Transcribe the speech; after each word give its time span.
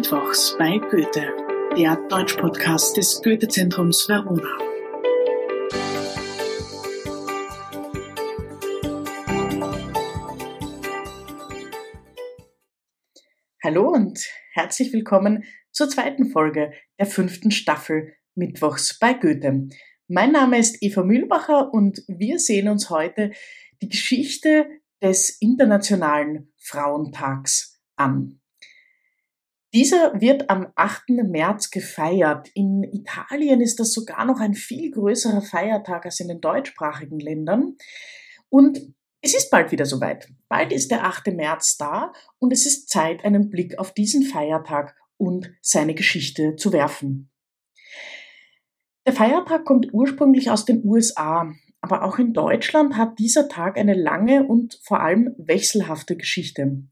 Mittwochs 0.00 0.56
bei 0.58 0.78
Goethe, 0.78 1.30
der 1.76 1.96
Deutschpodcast 2.08 2.96
des 2.96 3.20
Goethe-Zentrums 3.22 4.08
Verona. 4.08 4.56
Hallo 13.62 13.90
und 13.90 14.26
herzlich 14.54 14.90
willkommen 14.94 15.44
zur 15.70 15.90
zweiten 15.90 16.30
Folge 16.30 16.72
der 16.98 17.04
fünften 17.04 17.50
Staffel 17.50 18.14
Mittwochs 18.34 18.98
bei 18.98 19.12
Goethe. 19.12 19.68
Mein 20.08 20.32
Name 20.32 20.58
ist 20.58 20.82
Eva 20.82 21.02
Mühlbacher 21.02 21.74
und 21.74 22.04
wir 22.08 22.38
sehen 22.38 22.68
uns 22.68 22.88
heute 22.88 23.32
die 23.82 23.90
Geschichte 23.90 24.66
des 25.02 25.36
Internationalen 25.42 26.54
Frauentags 26.56 27.82
an. 27.96 28.39
Dieser 29.72 30.20
wird 30.20 30.50
am 30.50 30.72
8. 30.74 31.10
März 31.10 31.70
gefeiert. 31.70 32.48
In 32.54 32.82
Italien 32.82 33.60
ist 33.60 33.78
das 33.78 33.92
sogar 33.92 34.24
noch 34.24 34.40
ein 34.40 34.54
viel 34.54 34.90
größerer 34.90 35.42
Feiertag 35.42 36.04
als 36.06 36.18
in 36.18 36.28
den 36.28 36.40
deutschsprachigen 36.40 37.20
Ländern. 37.20 37.76
Und 38.48 38.80
es 39.22 39.34
ist 39.34 39.50
bald 39.50 39.70
wieder 39.70 39.86
soweit. 39.86 40.28
Bald 40.48 40.72
ist 40.72 40.90
der 40.90 41.04
8. 41.04 41.28
März 41.28 41.76
da 41.76 42.12
und 42.38 42.52
es 42.52 42.66
ist 42.66 42.88
Zeit, 42.88 43.24
einen 43.24 43.48
Blick 43.48 43.78
auf 43.78 43.94
diesen 43.94 44.24
Feiertag 44.24 44.96
und 45.18 45.52
seine 45.60 45.94
Geschichte 45.94 46.56
zu 46.56 46.72
werfen. 46.72 47.30
Der 49.06 49.12
Feiertag 49.12 49.64
kommt 49.64 49.92
ursprünglich 49.92 50.50
aus 50.50 50.64
den 50.64 50.84
USA, 50.84 51.52
aber 51.80 52.02
auch 52.02 52.18
in 52.18 52.32
Deutschland 52.32 52.96
hat 52.96 53.18
dieser 53.18 53.48
Tag 53.48 53.78
eine 53.78 53.94
lange 53.94 54.46
und 54.46 54.80
vor 54.82 55.00
allem 55.00 55.34
wechselhafte 55.38 56.16
Geschichte. 56.16 56.82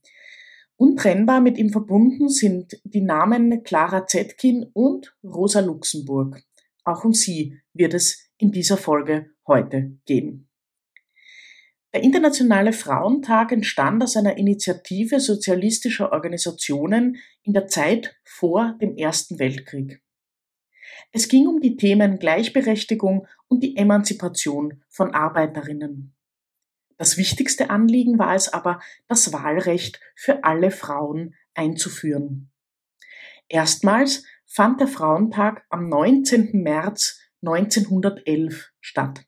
Untrennbar 0.80 1.40
mit 1.40 1.58
ihm 1.58 1.70
verbunden 1.70 2.28
sind 2.28 2.80
die 2.84 3.00
Namen 3.00 3.64
Clara 3.64 4.06
Zetkin 4.06 4.64
und 4.72 5.12
Rosa 5.24 5.58
Luxemburg. 5.58 6.40
Auch 6.84 7.04
um 7.04 7.12
sie 7.12 7.60
wird 7.74 7.94
es 7.94 8.30
in 8.38 8.52
dieser 8.52 8.76
Folge 8.76 9.30
heute 9.44 9.98
gehen. 10.06 10.48
Der 11.92 12.04
Internationale 12.04 12.72
Frauentag 12.72 13.50
entstand 13.50 14.04
aus 14.04 14.16
einer 14.16 14.36
Initiative 14.36 15.18
sozialistischer 15.18 16.12
Organisationen 16.12 17.16
in 17.42 17.54
der 17.54 17.66
Zeit 17.66 18.16
vor 18.22 18.76
dem 18.80 18.96
Ersten 18.96 19.40
Weltkrieg. 19.40 20.00
Es 21.10 21.26
ging 21.26 21.48
um 21.48 21.60
die 21.60 21.76
Themen 21.76 22.20
Gleichberechtigung 22.20 23.26
und 23.48 23.64
die 23.64 23.76
Emanzipation 23.76 24.84
von 24.88 25.12
Arbeiterinnen. 25.12 26.14
Das 26.98 27.16
wichtigste 27.16 27.70
Anliegen 27.70 28.18
war 28.18 28.34
es 28.34 28.52
aber, 28.52 28.80
das 29.06 29.32
Wahlrecht 29.32 30.00
für 30.16 30.44
alle 30.44 30.70
Frauen 30.72 31.34
einzuführen. 31.54 32.50
Erstmals 33.48 34.24
fand 34.46 34.80
der 34.80 34.88
Frauentag 34.88 35.64
am 35.70 35.88
19. 35.88 36.50
März 36.62 37.20
1911 37.42 38.72
statt. 38.80 39.24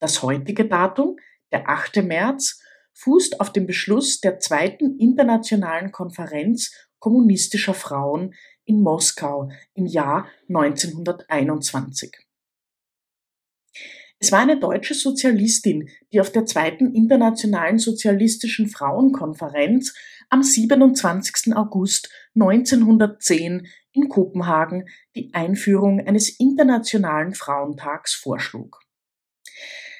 Das 0.00 0.22
heutige 0.22 0.66
Datum, 0.66 1.16
der 1.50 1.68
8. 1.68 1.96
März, 2.04 2.62
fußt 2.94 3.40
auf 3.40 3.52
dem 3.52 3.66
Beschluss 3.66 4.20
der 4.20 4.38
zweiten 4.38 4.98
internationalen 4.98 5.90
Konferenz 5.90 6.72
kommunistischer 7.00 7.74
Frauen 7.74 8.34
in 8.64 8.82
Moskau 8.82 9.50
im 9.74 9.86
Jahr 9.86 10.28
1921. 10.48 12.27
Es 14.20 14.32
war 14.32 14.40
eine 14.40 14.58
deutsche 14.58 14.94
Sozialistin, 14.94 15.90
die 16.12 16.20
auf 16.20 16.32
der 16.32 16.44
zweiten 16.44 16.92
internationalen 16.94 17.78
sozialistischen 17.78 18.68
Frauenkonferenz 18.68 19.94
am 20.28 20.42
27. 20.42 21.54
August 21.54 22.10
1910 22.34 23.68
in 23.92 24.08
Kopenhagen 24.08 24.88
die 25.14 25.32
Einführung 25.34 26.00
eines 26.00 26.30
internationalen 26.40 27.34
Frauentags 27.34 28.14
vorschlug. 28.14 28.80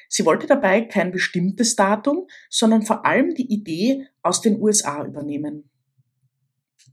Sie 0.09 0.25
wollte 0.25 0.47
dabei 0.47 0.81
kein 0.81 1.11
bestimmtes 1.11 1.75
Datum, 1.75 2.27
sondern 2.49 2.81
vor 2.81 3.05
allem 3.05 3.35
die 3.35 3.53
Idee 3.53 4.07
aus 4.21 4.41
den 4.41 4.59
USA 4.59 5.05
übernehmen. 5.05 5.69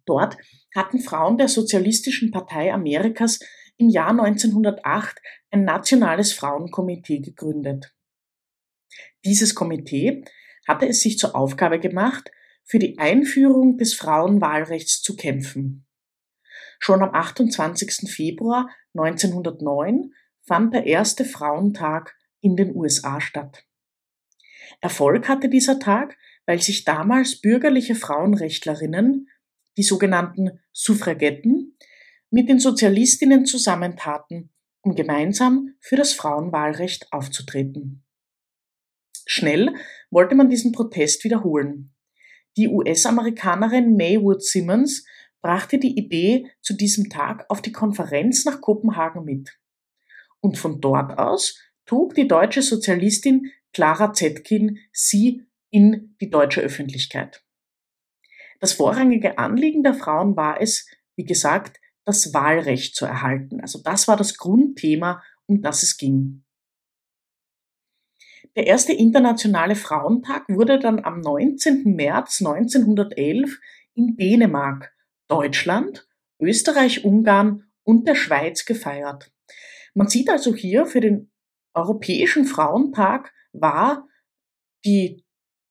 Dort 0.05 0.37
hatten 0.75 1.01
Frauen 1.01 1.39
der 1.39 1.49
Sozialistischen 1.49 2.31
Partei 2.31 2.73
Amerikas 2.73 3.41
im 3.77 3.89
Jahr 3.89 4.11
1908 4.11 5.21
ein 5.51 5.65
nationales 5.65 6.33
Frauenkomitee 6.33 7.19
gegründet. 7.19 7.95
Dieses 9.25 9.55
Komitee 9.55 10.25
hatte 10.67 10.89
es 10.89 11.01
sich 11.01 11.19
zur 11.19 11.35
Aufgabe 11.35 11.79
gemacht, 11.79 12.31
für 12.65 12.79
die 12.79 12.99
Einführung 12.99 13.79
des 13.79 13.95
Frauenwahlrechts 13.95 15.01
zu 15.03 15.15
kämpfen. 15.15 15.87
Schon 16.79 17.03
am 17.03 17.15
28. 17.15 18.11
Februar 18.11 18.69
1909 18.95 20.13
fand 20.43 20.75
der 20.75 20.87
erste 20.87 21.25
Frauentag 21.25 22.17
in 22.41 22.57
den 22.57 22.75
USA 22.75 23.21
statt. 23.21 23.65
Erfolg 24.81 25.29
hatte 25.29 25.49
dieser 25.49 25.79
Tag, 25.79 26.17
weil 26.45 26.61
sich 26.61 26.85
damals 26.85 27.41
bürgerliche 27.41 27.95
Frauenrechtlerinnen, 27.95 29.29
die 29.77 29.83
sogenannten 29.83 30.61
Suffragetten, 30.73 31.77
mit 32.37 32.51
den 32.51 32.59
Sozialistinnen 32.59 33.47
zusammentaten, 33.47 34.51
um 34.83 34.95
gemeinsam 34.95 35.75
für 35.81 35.97
das 35.97 36.13
Frauenwahlrecht 36.13 37.11
aufzutreten. 37.11 38.05
Schnell 39.25 39.75
wollte 40.11 40.35
man 40.35 40.51
diesen 40.51 40.73
Protest 40.73 41.25
wiederholen. 41.25 41.95
Die 42.59 42.69
US-Amerikanerin 42.69 43.97
Maywood 43.97 44.43
Simmons 44.43 45.07
brachte 45.41 45.79
die 45.79 45.97
Idee 45.97 46.51
zu 46.61 46.75
diesem 46.75 47.09
Tag 47.09 47.47
auf 47.49 47.63
die 47.63 47.73
Konferenz 47.73 48.45
nach 48.45 48.61
Kopenhagen 48.61 49.25
mit. 49.25 49.59
Und 50.41 50.59
von 50.59 50.83
dort 50.83 51.19
aus 51.19 51.59
trug 51.87 52.15
die 52.17 52.29
deutsche 52.29 52.61
Sozialistin 52.61 53.51
Clara 53.73 54.13
Zetkin 54.13 54.77
sie 54.93 55.47
in 55.71 56.15
die 56.21 56.29
deutsche 56.29 56.61
Öffentlichkeit. 56.61 57.43
Das 58.61 58.75
vorrangige 58.75 59.39
Anliegen 59.39 59.83
der 59.83 59.95
Frauen 59.95 60.37
war 60.37 60.61
es, 60.61 60.87
wie 61.17 61.25
gesagt, 61.25 61.81
das 62.07 62.33
Wahlrecht 62.33 62.95
zu 62.95 63.05
erhalten. 63.05 63.61
Also 63.61 63.83
das 63.83 64.09
war 64.09 64.17
das 64.17 64.39
Grundthema, 64.39 65.23
um 65.47 65.61
das 65.61 65.83
es 65.83 65.99
ging. 65.99 66.45
Der 68.55 68.67
erste 68.67 68.95
internationale 68.95 69.77
Frauentag 69.77 70.49
wurde 70.49 70.79
dann 70.79 71.05
am 71.05 71.21
19. 71.21 71.95
März 71.95 72.41
1911 72.41 73.59
in 73.95 74.17
Dänemark, 74.17 74.95
Deutschland, 75.29 76.09
Österreich, 76.41 77.05
Ungarn 77.05 77.65
und 77.83 78.09
der 78.09 78.15
Schweiz 78.15 78.65
gefeiert. 78.65 79.31
Man 79.95 80.09
sieht 80.09 80.31
also 80.31 80.55
hier, 80.55 80.87
für 80.87 81.01
den 81.01 81.31
Europäischen 81.75 82.47
Frauentag 82.47 83.33
war 83.53 84.09
die 84.85 85.25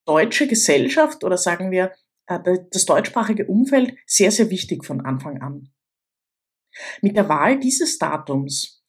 deutsche 0.05 0.47
Gesellschaft 0.47 1.23
oder 1.23 1.37
sagen 1.37 1.71
wir 1.71 1.91
äh, 2.27 2.39
das 2.71 2.85
deutschsprachige 2.85 3.45
Umfeld 3.45 3.95
sehr, 4.05 4.31
sehr 4.31 4.49
wichtig 4.49 4.85
von 4.85 5.01
Anfang 5.01 5.41
an. 5.41 5.71
Mit 7.01 7.15
der 7.15 7.29
Wahl 7.29 7.59
dieses 7.59 7.97
Datums 7.97 8.83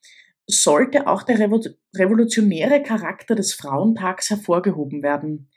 sollte 0.46 1.06
auch 1.06 1.22
der 1.22 1.38
revolutionäre 1.40 2.82
Charakter 2.82 3.34
des 3.34 3.52
Frauentags 3.54 4.30
hervorgehoben 4.30 5.02
werden. 5.02 5.50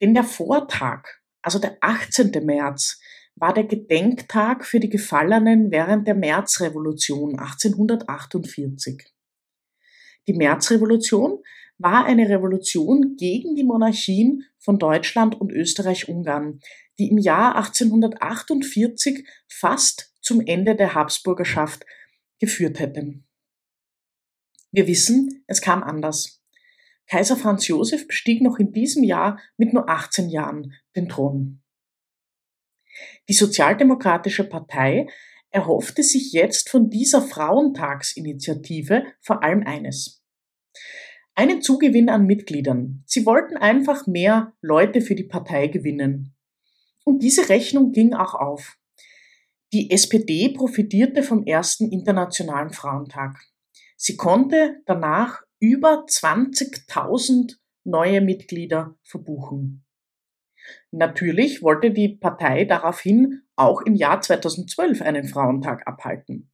Denn 0.00 0.14
der 0.14 0.24
Vortag, 0.24 1.08
also 1.42 1.58
der 1.58 1.76
18. 1.80 2.30
März, 2.44 3.00
war 3.36 3.54
der 3.54 3.64
Gedenktag 3.64 4.64
für 4.64 4.80
die 4.80 4.88
Gefallenen 4.88 5.70
während 5.70 6.08
der 6.08 6.14
Märzrevolution 6.14 7.38
1848. 7.38 9.04
Die 10.26 10.34
Märzrevolution 10.34 11.38
war 11.78 12.04
eine 12.04 12.28
Revolution 12.28 13.16
gegen 13.16 13.54
die 13.54 13.64
Monarchien 13.64 14.44
von 14.58 14.78
Deutschland 14.78 15.40
und 15.40 15.52
Österreich-Ungarn, 15.52 16.60
die 16.98 17.08
im 17.08 17.18
Jahr 17.18 17.56
1848 17.56 19.26
fast 19.48 20.12
zum 20.28 20.42
Ende 20.46 20.76
der 20.76 20.94
Habsburgerschaft 20.94 21.86
geführt 22.38 22.78
hätte. 22.78 23.14
Wir 24.70 24.86
wissen, 24.86 25.42
es 25.46 25.62
kam 25.62 25.82
anders. 25.82 26.44
Kaiser 27.06 27.36
Franz 27.36 27.66
Josef 27.66 28.06
bestieg 28.06 28.42
noch 28.42 28.58
in 28.58 28.70
diesem 28.72 29.04
Jahr 29.04 29.40
mit 29.56 29.72
nur 29.72 29.88
18 29.88 30.28
Jahren 30.28 30.74
den 30.94 31.08
Thron. 31.08 31.62
Die 33.30 33.32
Sozialdemokratische 33.32 34.44
Partei 34.44 35.06
erhoffte 35.48 36.02
sich 36.02 36.32
jetzt 36.32 36.68
von 36.68 36.90
dieser 36.90 37.22
Frauentagsinitiative 37.22 39.04
vor 39.22 39.42
allem 39.42 39.62
eines. 39.62 40.22
Einen 41.34 41.62
Zugewinn 41.62 42.10
an 42.10 42.26
Mitgliedern. 42.26 43.02
Sie 43.06 43.24
wollten 43.24 43.56
einfach 43.56 44.06
mehr 44.06 44.52
Leute 44.60 45.00
für 45.00 45.14
die 45.14 45.24
Partei 45.24 45.68
gewinnen. 45.68 46.36
Und 47.04 47.22
diese 47.22 47.48
Rechnung 47.48 47.92
ging 47.92 48.12
auch 48.12 48.34
auf. 48.34 48.78
Die 49.74 49.90
SPD 49.90 50.48
profitierte 50.48 51.22
vom 51.22 51.44
ersten 51.44 51.92
Internationalen 51.92 52.72
Frauentag. 52.72 53.38
Sie 53.96 54.16
konnte 54.16 54.80
danach 54.86 55.42
über 55.60 56.06
20.000 56.06 57.56
neue 57.84 58.22
Mitglieder 58.22 58.96
verbuchen. 59.02 59.84
Natürlich 60.90 61.62
wollte 61.62 61.90
die 61.90 62.16
Partei 62.16 62.64
daraufhin 62.64 63.42
auch 63.56 63.82
im 63.82 63.94
Jahr 63.94 64.22
2012 64.22 65.02
einen 65.02 65.28
Frauentag 65.28 65.86
abhalten. 65.86 66.50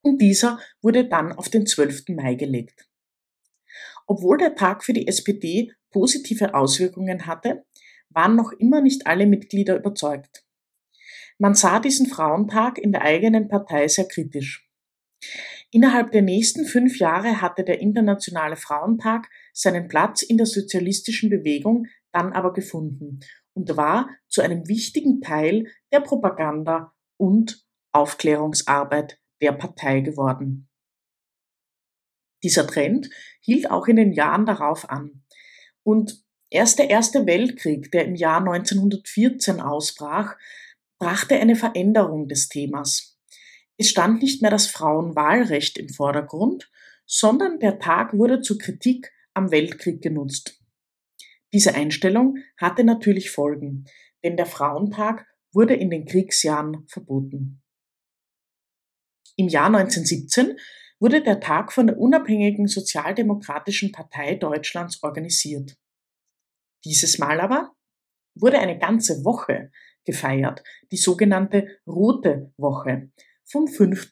Und 0.00 0.20
dieser 0.20 0.58
wurde 0.80 1.08
dann 1.08 1.32
auf 1.32 1.48
den 1.48 1.66
12. 1.66 2.08
Mai 2.08 2.34
gelegt. 2.34 2.88
Obwohl 4.06 4.38
der 4.38 4.56
Tag 4.56 4.82
für 4.82 4.92
die 4.92 5.06
SPD 5.06 5.72
positive 5.90 6.54
Auswirkungen 6.54 7.26
hatte, 7.26 7.64
waren 8.10 8.34
noch 8.34 8.50
immer 8.52 8.80
nicht 8.80 9.06
alle 9.06 9.26
Mitglieder 9.26 9.76
überzeugt. 9.76 10.44
Man 11.42 11.56
sah 11.56 11.80
diesen 11.80 12.06
Frauentag 12.06 12.78
in 12.78 12.92
der 12.92 13.02
eigenen 13.02 13.48
Partei 13.48 13.88
sehr 13.88 14.06
kritisch. 14.06 14.70
Innerhalb 15.72 16.12
der 16.12 16.22
nächsten 16.22 16.66
fünf 16.66 17.00
Jahre 17.00 17.40
hatte 17.40 17.64
der 17.64 17.80
Internationale 17.80 18.54
Frauentag 18.54 19.28
seinen 19.52 19.88
Platz 19.88 20.22
in 20.22 20.36
der 20.36 20.46
sozialistischen 20.46 21.30
Bewegung 21.30 21.88
dann 22.12 22.32
aber 22.32 22.52
gefunden 22.52 23.18
und 23.54 23.76
war 23.76 24.08
zu 24.28 24.40
einem 24.40 24.68
wichtigen 24.68 25.20
Teil 25.20 25.66
der 25.92 25.98
Propaganda 25.98 26.94
und 27.16 27.66
Aufklärungsarbeit 27.90 29.18
der 29.40 29.50
Partei 29.50 29.98
geworden. 29.98 30.68
Dieser 32.44 32.68
Trend 32.68 33.10
hielt 33.40 33.68
auch 33.68 33.88
in 33.88 33.96
den 33.96 34.12
Jahren 34.12 34.46
darauf 34.46 34.88
an. 34.88 35.24
Und 35.82 36.22
erst 36.50 36.78
der 36.78 36.88
Erste 36.88 37.26
Weltkrieg, 37.26 37.90
der 37.90 38.04
im 38.04 38.14
Jahr 38.14 38.38
1914 38.38 39.60
ausbrach, 39.60 40.36
brachte 41.02 41.34
eine 41.34 41.56
Veränderung 41.56 42.28
des 42.28 42.48
Themas. 42.48 43.18
Es 43.76 43.88
stand 43.88 44.22
nicht 44.22 44.40
mehr 44.40 44.52
das 44.52 44.68
Frauenwahlrecht 44.68 45.76
im 45.76 45.88
Vordergrund, 45.88 46.70
sondern 47.06 47.58
der 47.58 47.80
Tag 47.80 48.12
wurde 48.12 48.40
zur 48.40 48.56
Kritik 48.56 49.10
am 49.34 49.50
Weltkrieg 49.50 50.00
genutzt. 50.00 50.62
Diese 51.52 51.74
Einstellung 51.74 52.36
hatte 52.56 52.84
natürlich 52.84 53.32
Folgen, 53.32 53.86
denn 54.22 54.36
der 54.36 54.46
Frauentag 54.46 55.26
wurde 55.52 55.74
in 55.74 55.90
den 55.90 56.06
Kriegsjahren 56.06 56.86
verboten. 56.86 57.60
Im 59.34 59.48
Jahr 59.48 59.74
1917 59.74 60.56
wurde 61.00 61.20
der 61.20 61.40
Tag 61.40 61.72
von 61.72 61.88
der 61.88 61.98
unabhängigen 61.98 62.68
Sozialdemokratischen 62.68 63.90
Partei 63.90 64.36
Deutschlands 64.36 65.02
organisiert. 65.02 65.76
Dieses 66.84 67.18
Mal 67.18 67.40
aber 67.40 67.72
wurde 68.36 68.60
eine 68.60 68.78
ganze 68.78 69.24
Woche 69.24 69.72
gefeiert, 70.04 70.62
die 70.90 70.96
sogenannte 70.96 71.66
Rote 71.86 72.52
Woche, 72.56 73.10
vom 73.44 73.68
5. 73.68 74.10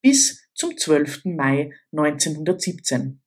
bis 0.00 0.48
zum 0.54 0.76
12. 0.76 1.24
Mai 1.24 1.72
1917. 1.92 3.22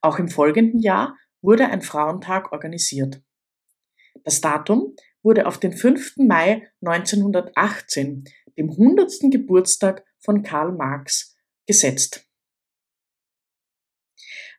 Auch 0.00 0.18
im 0.18 0.28
folgenden 0.28 0.80
Jahr 0.80 1.16
wurde 1.40 1.66
ein 1.66 1.82
Frauentag 1.82 2.52
organisiert. 2.52 3.22
Das 4.24 4.40
Datum 4.40 4.94
wurde 5.22 5.46
auf 5.46 5.58
den 5.58 5.72
5. 5.72 6.16
Mai 6.18 6.70
1918, 6.84 8.24
dem 8.56 8.70
100. 8.70 9.30
Geburtstag 9.30 10.04
von 10.18 10.42
Karl 10.42 10.72
Marx, 10.72 11.36
gesetzt. 11.66 12.26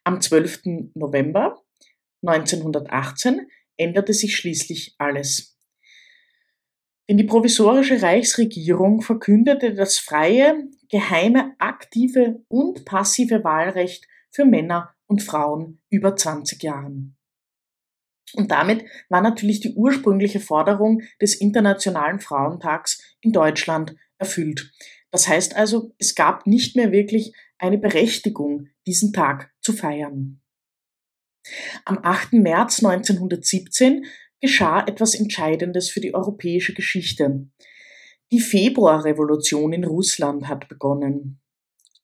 Am 0.04 0.22
12. 0.22 0.92
November 0.96 1.62
1918 2.26 3.48
änderte 3.78 4.14
sich 4.14 4.36
schließlich 4.36 4.96
alles. 4.98 5.59
Denn 7.10 7.18
die 7.18 7.24
provisorische 7.24 8.04
Reichsregierung 8.04 9.02
verkündete 9.02 9.74
das 9.74 9.98
freie, 9.98 10.70
geheime, 10.92 11.56
aktive 11.58 12.44
und 12.48 12.86
passive 12.86 13.44
Wahlrecht 13.44 14.08
für 14.30 14.46
Männer 14.46 14.94
und 15.08 15.24
Frauen 15.24 15.82
über 15.90 16.16
20 16.16 16.62
Jahren. 16.62 17.18
Und 18.36 18.52
damit 18.52 18.86
war 19.10 19.22
natürlich 19.22 19.60
die 19.60 19.74
ursprüngliche 19.74 20.40
Forderung 20.40 21.02
des 21.20 21.34
Internationalen 21.34 22.20
Frauentags 22.20 23.02
in 23.22 23.32
Deutschland 23.32 23.96
erfüllt. 24.20 24.72
Das 25.10 25.28
heißt 25.28 25.56
also, 25.56 25.96
es 25.98 26.14
gab 26.14 26.46
nicht 26.46 26.76
mehr 26.76 26.92
wirklich 26.92 27.34
eine 27.58 27.80
Berechtigung, 27.80 28.68
diesen 28.86 29.14
Tag 29.14 29.52
zu 29.62 29.74
feiern. 29.74 30.42
Am 31.86 31.98
8. 32.04 32.34
März 32.34 32.84
1917 32.84 34.06
geschah 34.42 34.86
etwas 34.86 35.16
Entscheidendes 35.16 35.90
für 35.90 36.02
die 36.02 36.14
europäische 36.14 36.74
Geschichte. 36.74 37.48
Die 38.32 38.40
Februarrevolution 38.40 39.74
in 39.74 39.84
Russland 39.84 40.48
hat 40.48 40.70
begonnen. 40.70 41.42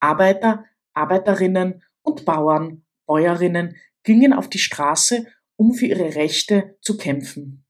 Arbeiter, 0.00 0.64
Arbeiterinnen 0.92 1.82
und 2.02 2.24
Bauern 2.24 2.84
Bäuerinnen 3.06 3.76
gingen 4.02 4.32
auf 4.32 4.48
die 4.48 4.58
Straße, 4.58 5.26
um 5.56 5.72
für 5.72 5.86
ihre 5.86 6.14
Rechte 6.16 6.76
zu 6.80 6.96
kämpfen. 6.96 7.64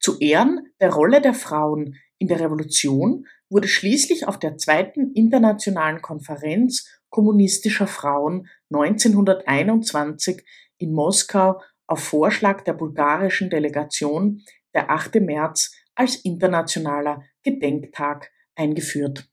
Zu 0.00 0.18
Ehren 0.20 0.72
der 0.80 0.92
Rolle 0.92 1.20
der 1.20 1.34
Frauen 1.34 1.96
in 2.18 2.28
der 2.28 2.40
Revolution 2.40 3.26
wurde 3.50 3.68
schließlich 3.68 4.26
auf 4.26 4.38
der 4.38 4.56
zweiten 4.56 5.12
internationalen 5.12 6.00
Konferenz 6.00 6.88
kommunistischer 7.10 7.86
Frauen 7.86 8.48
1921 8.72 10.44
in 10.78 10.92
Moskau 10.92 11.60
auf 11.86 12.00
Vorschlag 12.00 12.62
der 12.62 12.72
bulgarischen 12.72 13.50
Delegation 13.50 14.42
der 14.74 14.90
8. 14.90 15.16
März 15.16 15.72
als 15.94 16.16
internationaler 16.16 17.22
Gedenktag 17.42 18.30
eingeführt. 18.54 19.28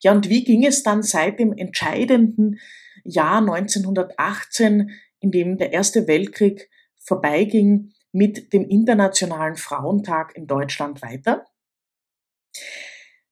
Ja, 0.00 0.12
und 0.12 0.28
wie 0.28 0.44
ging 0.44 0.64
es 0.66 0.82
dann 0.82 1.02
seit 1.02 1.38
dem 1.38 1.52
entscheidenden 1.52 2.58
Jahr 3.04 3.38
1918, 3.38 4.90
in 5.20 5.30
dem 5.30 5.56
der 5.56 5.72
Erste 5.72 6.06
Weltkrieg 6.06 6.68
vorbeiging, 6.98 7.92
mit 8.12 8.52
dem 8.52 8.68
Internationalen 8.68 9.56
Frauentag 9.56 10.36
in 10.36 10.46
Deutschland 10.46 11.00
weiter? 11.02 11.46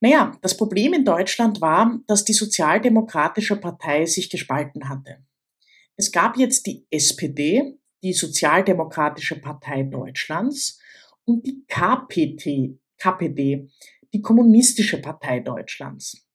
Naja, 0.00 0.38
das 0.41 0.56
Problem 0.56 0.94
in 0.94 1.05
Deutschland 1.05 1.61
war, 1.61 2.00
dass 2.06 2.25
die 2.25 2.32
Sozialdemokratische 2.32 3.56
Partei 3.56 4.06
sich 4.06 4.31
gespalten 4.31 4.88
hatte. 4.88 5.23
Es 6.00 6.12
gab 6.12 6.38
jetzt 6.38 6.64
die 6.64 6.87
SPD, 6.91 7.79
die 8.02 8.14
Sozialdemokratische 8.14 9.38
Partei 9.38 9.82
Deutschlands, 9.82 10.81
und 11.26 11.47
die 11.47 11.62
KPT, 11.69 12.81
KPD, 12.97 13.69
die 14.14 14.23
Kommunistische 14.23 15.02
Partei 15.02 15.41
Deutschlands. 15.41 16.26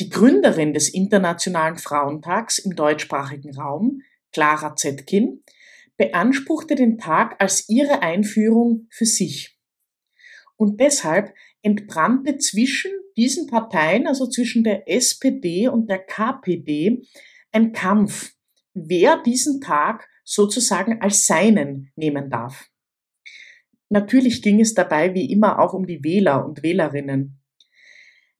Die 0.00 0.08
Gründerin 0.08 0.74
des 0.74 0.88
Internationalen 0.88 1.78
Frauentags 1.78 2.58
im 2.58 2.74
deutschsprachigen 2.74 3.56
Raum, 3.56 4.02
Clara 4.32 4.74
Zetkin, 4.74 5.44
beanspruchte 5.96 6.74
den 6.74 6.98
Tag 6.98 7.40
als 7.40 7.68
ihre 7.68 8.02
Einführung 8.02 8.88
für 8.90 9.06
sich. 9.06 9.60
Und 10.56 10.80
deshalb 10.80 11.32
entbrannte 11.62 12.38
zwischen 12.38 12.90
diesen 13.16 13.46
Parteien, 13.46 14.08
also 14.08 14.26
zwischen 14.26 14.64
der 14.64 14.90
SPD 14.90 15.68
und 15.68 15.88
der 15.88 16.00
KPD, 16.00 17.00
ein 17.54 17.72
Kampf, 17.72 18.34
wer 18.74 19.22
diesen 19.22 19.60
Tag 19.60 20.08
sozusagen 20.24 21.00
als 21.00 21.26
seinen 21.26 21.92
nehmen 21.94 22.28
darf. 22.28 22.68
Natürlich 23.88 24.42
ging 24.42 24.60
es 24.60 24.74
dabei 24.74 25.14
wie 25.14 25.30
immer 25.30 25.60
auch 25.60 25.72
um 25.72 25.86
die 25.86 26.02
Wähler 26.02 26.44
und 26.44 26.62
Wählerinnen. 26.62 27.40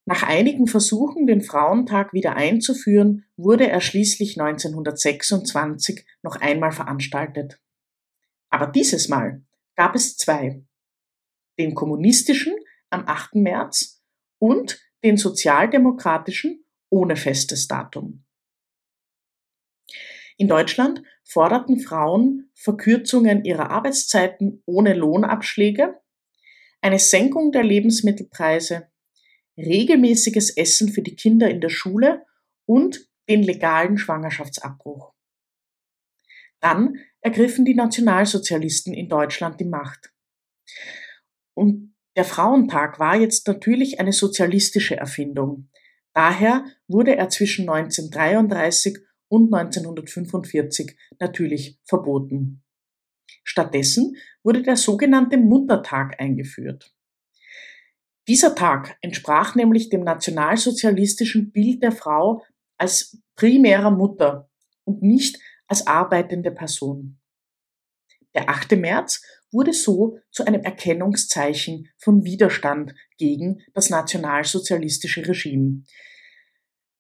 Nach 0.04 0.23
einigen 0.25 0.66
Versuchen, 0.66 1.26
den 1.26 1.42
Frauentag 1.42 2.12
wieder 2.12 2.35
einzuführen, 2.35 3.25
wurde 3.37 3.68
er 3.68 3.80
schließlich 3.80 4.38
1926 4.40 6.04
noch 6.23 6.37
einmal 6.37 6.73
veranstaltet. 6.73 7.61
Aber 8.50 8.66
dieses 8.66 9.09
Mal 9.09 9.42
gab 9.76 9.94
es 9.94 10.16
zwei. 10.16 10.62
Den 11.59 11.75
kommunistischen 11.75 12.54
am 12.90 13.04
8. 13.06 13.37
März 13.37 14.02
und 14.38 14.80
den 15.04 15.16
sozialdemokratischen 15.16 16.64
ohne 16.90 17.16
festes 17.16 17.68
Datum. 17.68 18.24
In 20.37 20.49
Deutschland 20.49 21.03
forderten 21.23 21.79
Frauen 21.81 22.50
Verkürzungen 22.55 23.45
ihrer 23.45 23.71
Arbeitszeiten 23.71 24.62
ohne 24.67 24.95
Lohnabschläge, 24.95 26.00
eine 26.81 26.99
Senkung 26.99 27.53
der 27.53 27.62
Lebensmittelpreise, 27.62 28.88
regelmäßiges 29.57 30.57
Essen 30.57 30.93
für 30.93 31.03
die 31.03 31.14
Kinder 31.14 31.49
in 31.49 31.61
der 31.61 31.69
Schule 31.69 32.26
und 32.67 33.09
den 33.29 33.43
legalen 33.43 33.97
Schwangerschaftsabbruch. 33.97 35.14
Dann 36.61 36.97
ergriffen 37.21 37.64
die 37.64 37.75
Nationalsozialisten 37.75 38.93
in 38.93 39.09
Deutschland 39.09 39.61
die 39.61 39.67
Macht. 39.67 40.12
Und 41.55 41.95
der 42.17 42.25
Frauentag 42.25 42.99
war 42.99 43.17
jetzt 43.17 43.47
natürlich 43.47 44.00
eine 44.00 44.12
sozialistische 44.12 44.97
Erfindung. 44.97 45.69
Daher 46.12 46.64
wurde 46.87 47.17
er 47.17 47.29
zwischen 47.29 47.69
1933 47.69 48.99
und 49.28 49.52
1945 49.52 50.97
natürlich 51.19 51.78
verboten. 51.85 52.62
Stattdessen 53.43 54.16
wurde 54.43 54.62
der 54.62 54.76
sogenannte 54.76 55.37
Muttertag 55.37 56.21
eingeführt. 56.21 56.95
Dieser 58.26 58.54
Tag 58.54 58.97
entsprach 59.02 59.54
nämlich 59.54 59.90
dem 59.90 60.02
nationalsozialistischen 60.02 61.52
Bild 61.52 61.83
der 61.83 61.93
Frau 61.93 62.43
als 62.78 63.19
primärer 63.37 63.90
Mutter 63.90 64.50
und 64.85 65.02
nicht 65.02 65.38
als 65.66 65.87
arbeitende 65.87 66.50
Person. 66.50 67.19
Der 68.35 68.49
8. 68.49 68.73
März 68.73 69.23
wurde 69.52 69.73
so 69.73 70.19
zu 70.31 70.45
einem 70.45 70.62
Erkennungszeichen 70.62 71.88
von 71.99 72.25
Widerstand 72.25 72.95
gegen 73.19 73.62
das 73.75 73.90
nationalsozialistische 73.90 75.26
Regime. 75.26 75.83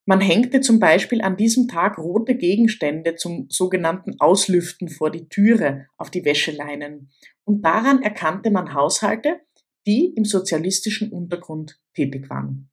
Man 0.06 0.20
hängte 0.20 0.60
zum 0.60 0.80
Beispiel 0.80 1.22
an 1.22 1.36
diesem 1.36 1.66
Tag 1.66 1.96
rote 1.96 2.34
Gegenstände 2.34 3.16
zum 3.16 3.46
sogenannten 3.48 4.20
Auslüften 4.20 4.88
vor 4.88 5.10
die 5.10 5.28
Türe 5.28 5.88
auf 5.96 6.10
die 6.10 6.24
Wäscheleinen. 6.24 7.10
Und 7.44 7.62
daran 7.64 8.02
erkannte 8.02 8.50
man 8.50 8.74
Haushalte, 8.74 9.40
die 9.86 10.12
im 10.14 10.24
sozialistischen 10.24 11.10
Untergrund 11.10 11.80
tätig 11.94 12.28
waren. 12.28 12.70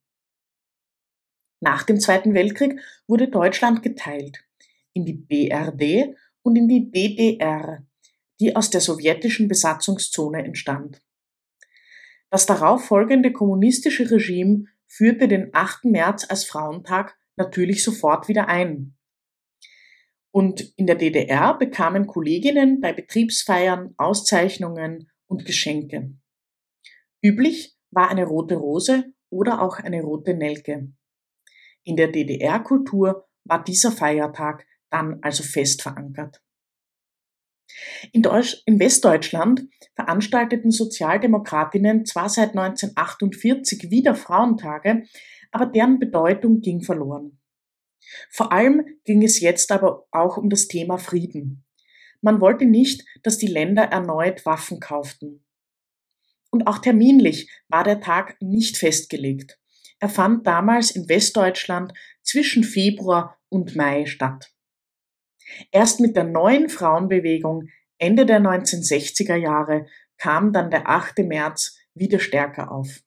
Nach 1.60 1.84
dem 1.84 2.00
Zweiten 2.00 2.34
Weltkrieg 2.34 2.80
wurde 3.06 3.28
Deutschland 3.28 3.82
geteilt 3.82 4.44
in 4.92 5.06
die 5.06 5.14
BRD 5.14 6.14
und 6.42 6.56
in 6.56 6.68
die 6.68 6.90
DDR, 6.90 7.86
die 8.40 8.56
aus 8.56 8.68
der 8.68 8.80
sowjetischen 8.80 9.48
Besatzungszone 9.48 10.44
entstand. 10.44 11.02
Das 12.30 12.46
darauf 12.46 12.84
folgende 12.84 13.32
kommunistische 13.32 14.10
Regime 14.10 14.64
führte 14.86 15.28
den 15.28 15.50
8. 15.54 15.84
März 15.84 16.26
als 16.28 16.44
Frauentag 16.44 17.16
natürlich 17.36 17.82
sofort 17.82 18.28
wieder 18.28 18.48
ein. 18.48 18.96
Und 20.34 20.72
in 20.76 20.86
der 20.86 20.96
DDR 20.96 21.56
bekamen 21.58 22.06
Kolleginnen 22.06 22.80
bei 22.80 22.92
Betriebsfeiern 22.92 23.94
Auszeichnungen 23.98 25.10
und 25.26 25.44
Geschenke. 25.44 26.14
Üblich 27.22 27.76
war 27.90 28.08
eine 28.08 28.24
rote 28.24 28.56
Rose 28.56 29.12
oder 29.30 29.60
auch 29.60 29.78
eine 29.78 30.02
rote 30.02 30.34
Nelke. 30.34 30.92
In 31.84 31.96
der 31.96 32.08
DDR-Kultur 32.08 33.28
war 33.44 33.62
dieser 33.62 33.92
Feiertag 33.92 34.66
dann 34.90 35.18
also 35.22 35.42
fest 35.42 35.82
verankert. 35.82 36.42
In, 38.12 38.22
Deutsch, 38.22 38.62
in, 38.66 38.78
Westdeutschland 38.78 39.66
veranstalteten 39.94 40.70
Sozialdemokratinnen 40.70 42.04
zwar 42.04 42.28
seit 42.28 42.50
1948 42.50 43.90
wieder 43.90 44.14
Frauentage, 44.14 45.04
aber 45.52 45.66
deren 45.66 45.98
Bedeutung 45.98 46.60
ging 46.60 46.82
verloren. 46.82 47.38
Vor 48.30 48.52
allem 48.52 48.84
ging 49.04 49.22
es 49.22 49.40
jetzt 49.40 49.70
aber 49.70 50.06
auch 50.10 50.36
um 50.36 50.50
das 50.50 50.66
Thema 50.66 50.98
Frieden. 50.98 51.64
Man 52.20 52.40
wollte 52.40 52.64
nicht, 52.64 53.04
dass 53.22 53.38
die 53.38 53.46
Länder 53.46 53.84
erneut 53.84 54.44
Waffen 54.44 54.80
kauften. 54.80 55.44
Und 56.50 56.66
auch 56.66 56.78
terminlich 56.78 57.50
war 57.68 57.84
der 57.84 58.00
Tag 58.00 58.36
nicht 58.40 58.76
festgelegt. 58.76 59.58
Er 59.98 60.08
fand 60.08 60.46
damals 60.46 60.90
in 60.90 61.08
Westdeutschland 61.08 61.92
zwischen 62.22 62.64
Februar 62.64 63.38
und 63.48 63.76
Mai 63.76 64.06
statt. 64.06 64.52
Erst 65.70 66.00
mit 66.00 66.16
der 66.16 66.24
neuen 66.24 66.68
Frauenbewegung 66.68 67.68
Ende 67.98 68.26
der 68.26 68.40
1960er 68.40 69.36
Jahre 69.36 69.86
kam 70.16 70.52
dann 70.52 70.70
der 70.70 70.88
8. 70.88 71.18
März 71.18 71.78
wieder 71.94 72.18
stärker 72.18 72.72
auf. 72.72 73.02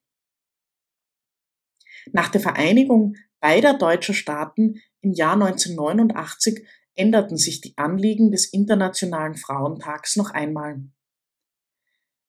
Nach 2.11 2.29
der 2.29 2.41
Vereinigung 2.41 3.15
beider 3.39 3.77
deutscher 3.77 4.13
Staaten 4.13 4.81
im 5.01 5.13
Jahr 5.13 5.33
1989 5.33 6.65
änderten 6.95 7.37
sich 7.37 7.61
die 7.61 7.77
Anliegen 7.77 8.31
des 8.31 8.45
Internationalen 8.51 9.35
Frauentags 9.35 10.15
noch 10.15 10.31
einmal. 10.31 10.81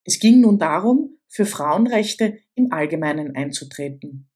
Es 0.04 0.18
ging 0.18 0.40
nun 0.40 0.58
darum, 0.58 1.18
für 1.28 1.46
Frauenrechte 1.46 2.38
im 2.54 2.72
Allgemeinen 2.72 3.34
einzutreten. 3.34 4.28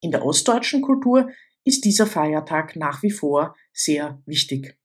In 0.00 0.10
der 0.10 0.24
ostdeutschen 0.24 0.82
Kultur 0.82 1.30
ist 1.64 1.84
dieser 1.84 2.06
Feiertag 2.06 2.76
nach 2.76 3.02
wie 3.02 3.10
vor 3.10 3.56
sehr 3.72 4.20
wichtig. 4.26 4.76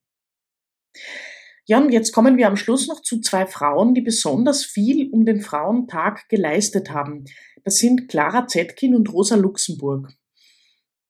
Ja, 1.69 1.79
und 1.79 1.91
jetzt 1.91 2.13
kommen 2.13 2.37
wir 2.37 2.47
am 2.47 2.55
Schluss 2.55 2.87
noch 2.87 3.01
zu 3.01 3.19
zwei 3.19 3.45
Frauen, 3.45 3.93
die 3.93 4.01
besonders 4.01 4.63
viel 4.63 5.09
um 5.11 5.25
den 5.25 5.41
Frauentag 5.41 6.29
geleistet 6.29 6.91
haben. 6.91 7.25
Das 7.65 7.75
sind 7.75 8.07
Clara 8.07 8.47
Zetkin 8.47 8.95
und 8.95 9.11
Rosa 9.11 9.35
Luxemburg. 9.35 10.13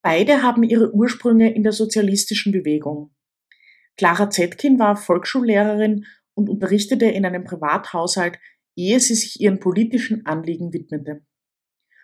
Beide 0.02 0.42
haben 0.42 0.64
ihre 0.64 0.92
Ursprünge 0.92 1.54
in 1.54 1.62
der 1.62 1.70
sozialistischen 1.70 2.50
Bewegung. 2.50 3.14
Clara 3.96 4.30
Zetkin 4.30 4.80
war 4.80 4.96
Volksschullehrerin 4.96 6.06
und 6.34 6.48
unterrichtete 6.48 7.06
in 7.06 7.24
einem 7.24 7.44
Privathaushalt, 7.44 8.40
ehe 8.74 8.98
sie 8.98 9.14
sich 9.14 9.40
ihren 9.40 9.60
politischen 9.60 10.26
Anliegen 10.26 10.72
widmete. 10.72 11.24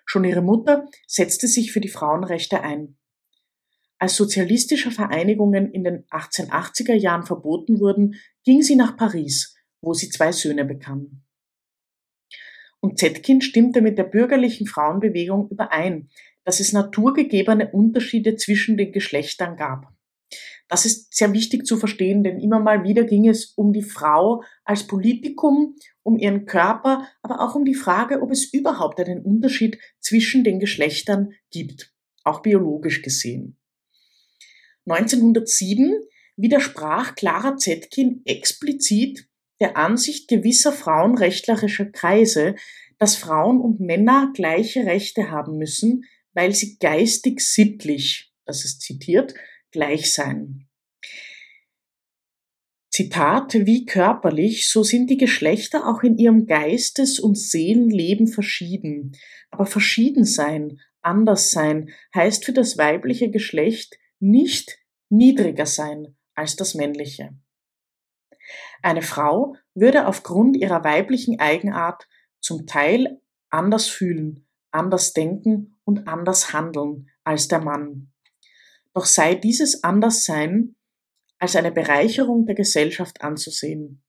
Schon 0.07 0.23
ihre 0.23 0.43
Mutter 0.43 0.87
setzte 1.09 1.49
sich 1.49 1.73
für 1.73 1.81
die 1.81 1.89
Frauenrechte 1.89 2.61
ein. 2.61 2.99
Als 4.05 4.17
sozialistische 4.17 4.91
Vereinigungen 4.91 5.73
in 5.73 5.83
den 5.83 6.05
1880er 6.09 6.93
Jahren 6.93 7.23
verboten 7.23 7.81
wurden, 7.81 8.17
ging 8.45 8.61
sie 8.61 8.77
nach 8.77 8.99
Paris, 8.99 9.57
wo 9.81 9.95
sie 9.95 10.11
zwei 10.11 10.31
Söhne 10.31 10.67
bekam. 10.67 11.23
Und 12.81 12.99
Zetkin 12.99 13.41
stimmte 13.41 13.81
mit 13.81 13.97
der 13.97 14.05
bürgerlichen 14.05 14.67
Frauenbewegung 14.67 15.49
überein, 15.49 16.11
dass 16.45 16.61
es 16.61 16.75
naturgegebene 16.75 17.71
Unterschiede 17.71 18.37
zwischen 18.37 18.77
den 18.77 18.93
Geschlechtern 18.93 19.57
gab. 19.57 19.91
Das 20.69 20.85
ist 20.85 21.17
sehr 21.17 21.33
wichtig 21.33 21.65
zu 21.65 21.79
verstehen, 21.79 22.23
denn 22.23 22.39
immer 22.39 22.61
mal 22.61 22.85
wieder 22.85 23.05
ging 23.05 23.27
es 23.27 23.55
um 23.57 23.73
die 23.73 23.81
Frau 23.81 24.43
als 24.65 24.87
Politikum, 24.87 25.77
um 26.03 26.19
ihren 26.19 26.45
Körper, 26.45 27.09
aber 27.23 27.41
auch 27.41 27.55
um 27.55 27.65
die 27.65 27.73
Frage, 27.73 28.21
ob 28.21 28.31
es 28.31 28.53
überhaupt 28.53 29.01
einen 29.01 29.23
Unterschied 29.23 29.79
zwischen 29.99 30.45
den 30.45 30.61
Geschlechtern 30.61 31.31
gibt, 31.51 31.95
auch 32.23 32.43
biologisch 32.43 33.01
gesehen. 33.01 33.57
1907 34.87 35.95
widersprach 36.37 37.15
Clara 37.15 37.57
Zetkin 37.57 38.23
explizit 38.25 39.29
der 39.61 39.77
Ansicht 39.77 40.29
gewisser 40.29 40.73
frauenrechtlerischer 40.73 41.87
Kreise, 41.87 42.57
dass 42.99 43.17
Frauen 43.17 43.61
und 43.61 43.81
Männer 43.81 44.33
gleiche 44.35 44.85
Rechte 44.87 45.31
haben 45.31 45.59
müssen, 45.59 46.05
weil 46.33 46.55
sie 46.55 46.79
geistig 46.79 47.41
sittlich, 47.41 48.33
das 48.45 48.65
ist 48.65 48.81
zitiert, 48.81 49.35
gleich 49.71 50.13
seien. 50.13 50.69
Zitat, 52.91 53.55
wie 53.55 53.87
körperlich, 53.87 54.69
so 54.69 54.85
sind 54.85 55.11
die 55.11 55.17
Geschlechter 55.17 55.89
auch 55.89 56.05
in 56.05 56.17
ihrem 56.17 56.47
Geistes- 56.47 57.19
und 57.19 57.37
Seelenleben 57.37 58.29
verschieden. 58.29 59.17
Aber 59.51 59.67
verschieden 59.67 60.25
sein, 60.25 60.81
anders 61.03 61.51
sein, 61.51 61.91
heißt 62.15 62.45
für 62.45 62.53
das 62.53 62.79
weibliche 62.79 63.31
Geschlecht 63.31 63.99
nicht 64.25 64.79
niedriger 65.11 65.67
sein 65.67 66.17
als 66.35 66.57
das 66.57 66.75
männliche. 66.75 67.35
Eine 68.83 69.03
Frau 69.03 69.55
würde 69.75 70.07
aufgrund 70.07 70.57
ihrer 70.57 70.83
weiblichen 70.83 71.41
Eigenart 71.41 72.09
zum 72.41 72.67
Teil 72.67 73.21
anders 73.51 73.89
fühlen, 73.89 74.47
anders 74.71 75.13
denken 75.13 75.79
und 75.85 76.09
anders 76.09 76.53
handeln 76.53 77.11
als 77.23 77.49
der 77.49 77.61
Mann. 77.61 78.13
Doch 78.95 79.05
sei 79.05 79.35
dieses 79.35 79.85
Anderssein 79.85 80.75
als 81.39 81.57
eine 81.57 81.73
Bereicherung 81.73 82.47
der 82.47 82.55
Gesellschaft 82.55 83.23
anzusehen. 83.23 84.03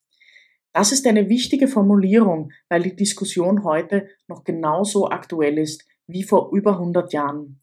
Das 0.71 0.91
ist 0.91 1.07
eine 1.07 1.29
wichtige 1.29 1.67
Formulierung, 1.67 2.51
weil 2.69 2.83
die 2.83 2.95
Diskussion 2.95 3.63
heute 3.63 4.07
noch 4.27 4.43
genauso 4.43 5.09
aktuell 5.09 5.57
ist 5.57 5.85
wie 6.07 6.23
vor 6.23 6.51
über 6.53 6.73
100 6.73 7.13
Jahren. 7.13 7.61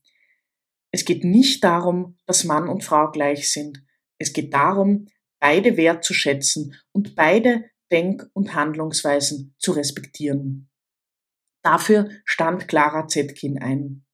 Es 0.92 1.04
geht 1.04 1.24
nicht 1.24 1.64
darum, 1.64 2.18
dass 2.26 2.44
Mann 2.44 2.68
und 2.68 2.84
Frau 2.84 3.10
gleich 3.10 3.50
sind. 3.50 3.82
Es 4.18 4.32
geht 4.32 4.52
darum, 4.52 5.08
beide 5.40 5.76
wertzuschätzen 5.76 6.76
und 6.92 7.16
beide 7.16 7.64
Denk- 7.90 8.28
und 8.34 8.54
Handlungsweisen 8.54 9.54
zu 9.58 9.72
respektieren. 9.72 10.70
Dafür 11.62 12.10
stand 12.24 12.68
Clara 12.68 13.06
Zetkin 13.08 13.58
ein. 13.58 14.04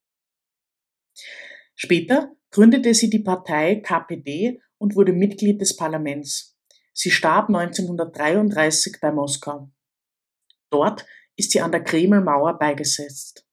Später 1.75 2.33
gründete 2.51 2.95
sie 2.95 3.11
die 3.11 3.21
Partei 3.21 3.77
KPD 3.77 4.61
und 4.79 4.95
wurde 4.95 5.13
Mitglied 5.13 5.61
des 5.61 5.77
Parlaments. 5.77 6.57
Sie 6.93 7.11
starb 7.11 7.49
1933 7.49 8.99
bei 9.01 9.13
Moskau. 9.13 9.71
Dort 10.71 11.07
ist 11.37 11.53
sie 11.53 11.61
an 11.61 11.73
der 11.73 11.85
Kremlmauer 11.85 12.59
beigesetzt. 12.59 13.48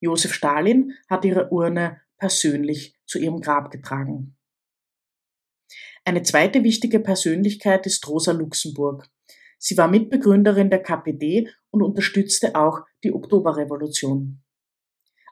Josef 0.00 0.32
Stalin 0.32 0.92
hat 1.08 1.24
ihre 1.24 1.50
Urne 1.50 2.00
persönlich 2.18 2.96
zu 3.06 3.18
ihrem 3.18 3.40
Grab 3.40 3.70
getragen. 3.70 4.36
Eine 6.04 6.22
zweite 6.22 6.64
wichtige 6.64 7.00
Persönlichkeit 7.00 7.86
ist 7.86 8.06
Rosa 8.08 8.32
Luxemburg. 8.32 9.08
Sie 9.58 9.76
war 9.76 9.88
Mitbegründerin 9.88 10.70
der 10.70 10.82
KPD 10.82 11.48
und 11.70 11.82
unterstützte 11.82 12.54
auch 12.54 12.80
die 13.04 13.12
Oktoberrevolution. 13.12 14.42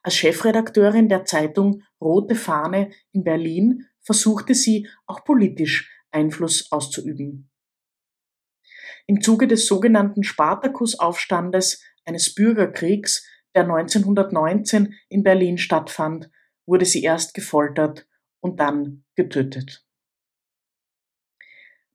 Als 0.02 0.16
Chefredakteurin 0.16 1.08
der 1.08 1.24
Zeitung 1.24 1.82
Rote 2.00 2.34
Fahne 2.34 2.90
in 3.12 3.24
Berlin 3.24 3.86
versuchte 4.00 4.54
sie 4.54 4.88
auch 5.06 5.24
politisch 5.24 5.90
Einfluss 6.10 6.70
auszuüben. 6.70 7.50
Im 9.06 9.20
Zuge 9.20 9.46
des 9.46 9.66
sogenannten 9.66 10.24
Spartakusaufstandes, 10.24 11.82
eines 12.04 12.34
Bürgerkriegs, 12.34 13.26
der 13.56 13.64
1919 13.64 14.94
in 15.08 15.22
Berlin 15.22 15.58
stattfand, 15.58 16.30
wurde 16.66 16.84
sie 16.84 17.02
erst 17.02 17.34
gefoltert 17.34 18.06
und 18.40 18.60
dann 18.60 19.04
getötet. 19.14 19.84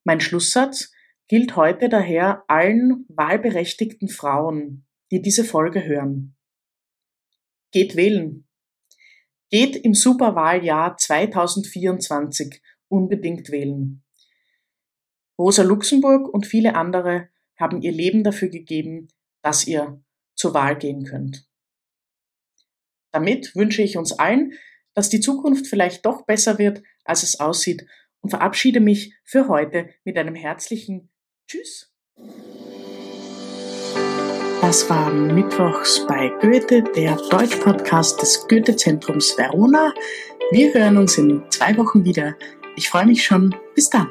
Mein 0.04 0.20
Schlusssatz 0.20 0.92
gilt 1.28 1.56
heute 1.56 1.88
daher 1.88 2.44
allen 2.48 3.06
wahlberechtigten 3.10 4.10
Frauen, 4.10 4.86
die 5.12 5.22
diese 5.22 5.46
Folge 5.46 5.86
hören. 5.86 6.36
Geht 7.72 7.96
wählen. 7.96 8.48
Geht 9.50 9.76
im 9.76 9.94
Superwahljahr 9.94 10.98
2024 10.98 12.62
unbedingt 12.88 13.52
wählen. 13.52 14.04
Rosa 15.38 15.64
Luxemburg 15.64 16.28
und 16.34 16.48
viele 16.48 16.76
andere 16.76 17.30
haben 17.58 17.82
ihr 17.82 17.92
Leben 17.92 18.24
dafür 18.24 18.50
gegeben, 18.50 19.10
dass 19.44 19.68
ihr 19.68 20.04
zur 20.36 20.54
Wahl 20.54 20.78
gehen 20.78 21.04
könnt. 21.04 21.51
Damit 23.12 23.56
wünsche 23.56 23.82
ich 23.82 23.98
uns 23.98 24.14
allen, 24.14 24.54
dass 24.94 25.10
die 25.10 25.20
Zukunft 25.20 25.68
vielleicht 25.68 26.06
doch 26.06 26.26
besser 26.26 26.58
wird, 26.58 26.82
als 27.04 27.24
es 27.24 27.40
aussieht 27.40 27.86
und 28.22 28.30
verabschiede 28.30 28.80
mich 28.80 29.14
für 29.24 29.48
heute 29.48 29.90
mit 30.04 30.18
einem 30.18 30.36
herzlichen 30.36 31.10
Tschüss. 31.48 31.92
Das 34.62 34.90
war 34.90 35.12
Mittwochs 35.12 36.06
bei 36.08 36.30
Goethe, 36.40 36.84
der 36.96 37.16
Deutsch-Podcast 37.30 38.22
des 38.22 38.48
Goethe-Zentrums 38.48 39.38
Verona. 39.38 39.94
Wir 40.52 40.74
hören 40.74 40.98
uns 40.98 41.18
in 41.18 41.44
zwei 41.50 41.76
Wochen 41.78 42.06
wieder. 42.06 42.36
Ich 42.76 42.90
freue 42.90 43.08
mich 43.08 43.26
schon. 43.26 43.56
Bis 43.76 43.90
dann. 43.90 44.10